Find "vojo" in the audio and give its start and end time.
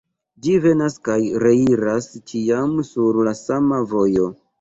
3.93-4.27